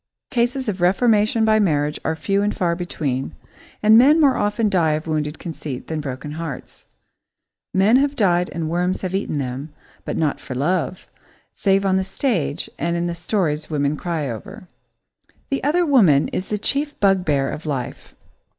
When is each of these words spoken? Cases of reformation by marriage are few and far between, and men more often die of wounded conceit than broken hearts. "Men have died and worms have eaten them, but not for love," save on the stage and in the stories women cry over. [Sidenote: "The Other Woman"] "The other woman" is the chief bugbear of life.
Cases 0.31 0.67
of 0.67 0.81
reformation 0.81 1.45
by 1.45 1.59
marriage 1.59 1.99
are 2.03 2.15
few 2.15 2.41
and 2.41 2.55
far 2.57 2.75
between, 2.75 3.35
and 3.83 3.99
men 3.99 4.19
more 4.19 4.35
often 4.35 4.67
die 4.67 4.93
of 4.93 5.05
wounded 5.05 5.37
conceit 5.37 5.85
than 5.85 6.01
broken 6.01 6.31
hearts. 6.31 6.85
"Men 7.71 7.97
have 7.97 8.15
died 8.15 8.49
and 8.51 8.67
worms 8.67 9.03
have 9.03 9.13
eaten 9.13 9.37
them, 9.37 9.69
but 10.03 10.17
not 10.17 10.39
for 10.39 10.55
love," 10.55 11.07
save 11.53 11.85
on 11.85 11.97
the 11.97 12.03
stage 12.03 12.67
and 12.79 12.95
in 12.97 13.05
the 13.05 13.13
stories 13.13 13.69
women 13.69 13.95
cry 13.95 14.27
over. 14.27 14.63
[Sidenote: 14.63 14.63
"The 14.63 15.33
Other 15.35 15.35
Woman"] 15.35 15.49
"The 15.49 15.63
other 15.65 15.85
woman" 16.19 16.27
is 16.29 16.49
the 16.49 16.57
chief 16.57 16.99
bugbear 16.99 17.51
of 17.51 17.67
life. 17.67 18.15